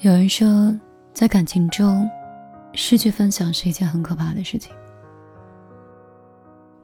[0.00, 0.78] 有人说，
[1.14, 2.06] 在感情中，
[2.74, 4.70] 失去分享是一件很可怕的事情。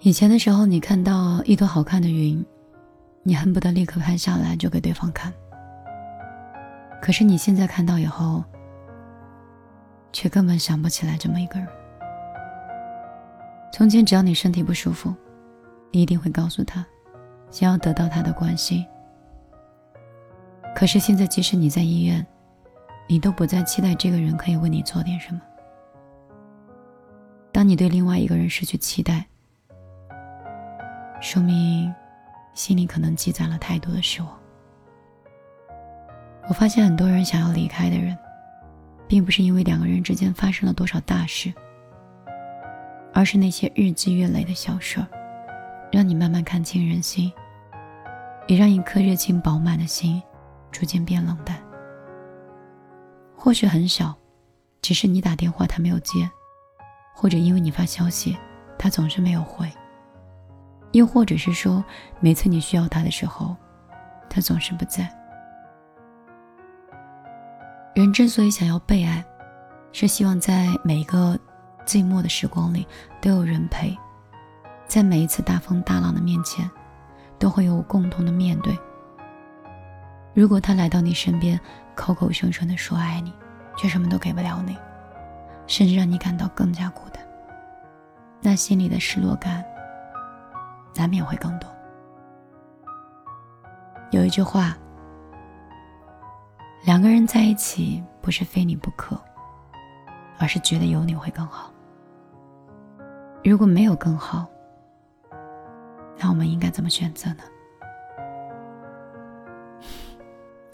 [0.00, 2.42] 以前的时候，你看到一朵好看的云，
[3.22, 5.30] 你恨不得立刻拍下来就给对方看。
[7.02, 8.42] 可是你现在看到以后，
[10.10, 11.68] 却根本想不起来这么一个人。
[13.74, 15.14] 从前，只要你身体不舒服，
[15.90, 16.82] 你一定会告诉他，
[17.50, 18.82] 想要得到他的关心。
[20.74, 22.26] 可是现在，即使你在医院，
[23.12, 25.40] 你都不再期待这个人可以为你做点什么。
[27.52, 29.26] 当你对另外一个人失去期待，
[31.20, 31.94] 说明
[32.54, 34.40] 心里可能积攒了太多的失望。
[36.48, 38.16] 我发现很多人想要离开的人，
[39.06, 41.52] 并不是因为两个人之间发生了多少大事，
[43.12, 45.06] 而是那些日积月累的小事儿，
[45.92, 47.30] 让你慢慢看清人心，
[48.46, 50.22] 也让一颗热情饱满的心
[50.70, 51.62] 逐渐变冷淡。
[53.44, 54.14] 或许很小，
[54.82, 56.30] 只是你打电话他没有接，
[57.12, 58.38] 或者因为你发消息
[58.78, 59.68] 他总是没有回，
[60.92, 61.84] 又或者是说
[62.20, 63.56] 每次你需要他的时候，
[64.30, 65.12] 他总是不在。
[67.96, 69.24] 人之所以想要被爱，
[69.90, 71.36] 是希望在每一个
[71.84, 72.86] 寂寞的时光里
[73.20, 73.98] 都有人陪，
[74.86, 76.70] 在每一次大风大浪的面前，
[77.40, 78.78] 都会有共同的面对。
[80.32, 81.60] 如果他来到你身边，
[81.94, 83.32] 口口声声的说爱你，
[83.76, 84.76] 却什么都给不了你，
[85.66, 87.22] 甚至让你感到更加孤单，
[88.40, 89.64] 那心里的失落感
[90.94, 91.68] 难免会更多。
[94.10, 94.76] 有一句话：
[96.84, 99.18] 两个人在一起，不是非你不可，
[100.38, 101.72] 而是觉得有你会更好。
[103.44, 104.46] 如果没有更好，
[106.18, 107.42] 那我们应该怎么选择呢？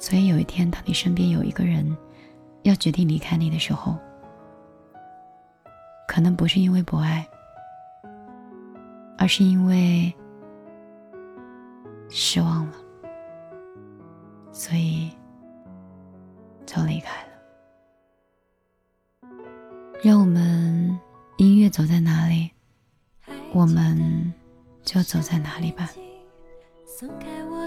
[0.09, 1.95] 所以有一天，当你身边有一个人
[2.63, 3.95] 要决定离开你的时候，
[6.07, 7.29] 可能不是因为不爱，
[9.19, 10.11] 而是因为
[12.09, 12.73] 失望了，
[14.51, 15.11] 所以
[16.65, 17.29] 就离开了。
[20.03, 20.99] 让我们
[21.37, 22.51] 音乐走在哪里，
[23.53, 24.33] 我们
[24.83, 25.91] 就走在哪里吧。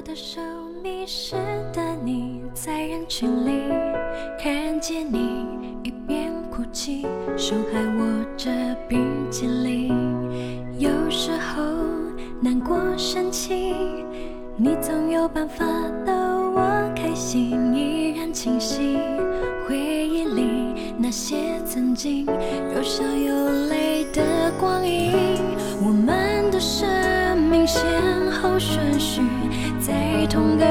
[0.03, 0.41] 的手，
[0.83, 1.35] 迷失
[1.73, 3.71] 的你在人群里
[4.41, 5.45] 看见你
[5.83, 7.05] 一边哭泣，
[7.37, 8.49] 手还握着
[8.87, 9.93] 冰淇淋。
[10.79, 11.63] 有时候
[12.39, 13.75] 难过生气，
[14.57, 15.65] 你总有办法
[16.05, 18.97] 逗我开心，依然清晰。
[19.67, 22.25] 回忆里那些曾经
[22.75, 25.13] 有笑有泪的光阴，
[25.79, 27.83] 我们的生命先
[28.31, 29.21] 后顺序。
[30.31, 30.65] 同个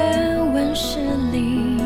[0.54, 0.98] 温室
[1.32, 1.76] 里，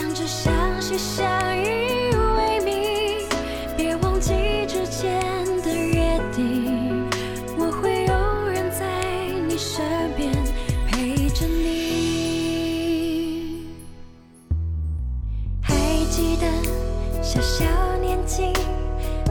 [0.00, 1.28] 相知相惜相
[1.58, 1.60] 依
[2.38, 3.28] 为命，
[3.76, 4.32] 别忘记
[4.66, 5.20] 之间
[5.62, 7.06] 的约定，
[7.58, 8.86] 我会永远在
[9.46, 9.84] 你身
[10.16, 10.32] 边
[10.88, 11.66] 陪着你。
[15.60, 15.74] 还
[16.10, 16.46] 记得
[17.22, 17.62] 小小
[18.00, 18.54] 年纪，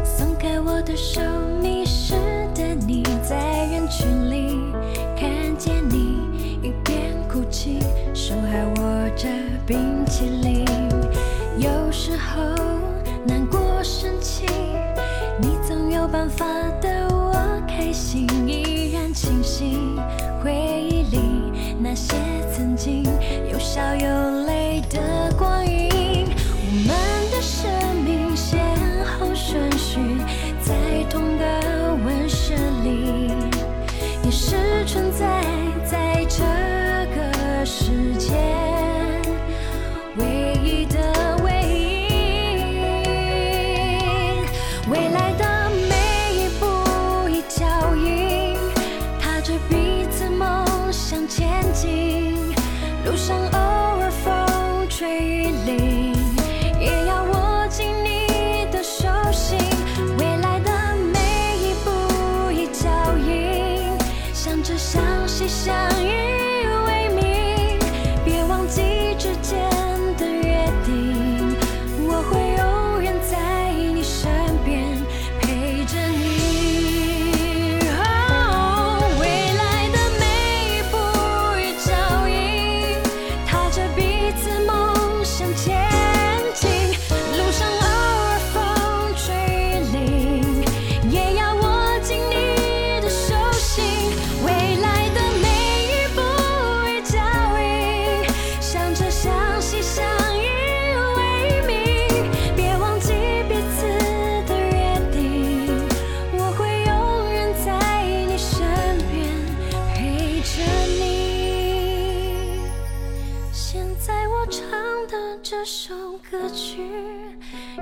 [0.05, 1.19] 松开我的手，
[1.63, 2.13] 迷失
[2.53, 4.48] 的你在人群里
[16.11, 16.45] 办法
[16.81, 17.33] 的我
[17.67, 19.77] 开心，依然清晰。
[20.43, 21.19] 回忆里
[21.79, 22.15] 那些
[22.51, 23.03] 曾经
[23.51, 25.58] 有笑有泪的光
[51.09, 52.35] 向前进，
[53.03, 53.59] 路上偶
[53.99, 56.13] 尔风吹雨淋，
[56.79, 59.57] 也要握紧你的手心。
[60.19, 60.69] 未来的
[61.11, 63.91] 每一步一脚印，
[64.35, 65.73] 向着相惜相
[66.05, 66.28] 依。
[115.49, 115.95] 这首
[116.29, 116.77] 歌曲，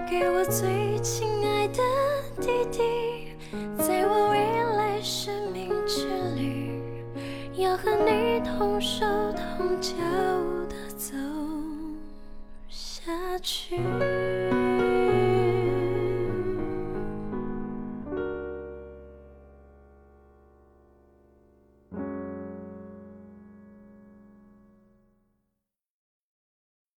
[0.09, 1.83] 给我最亲爱的
[2.39, 3.35] 弟弟，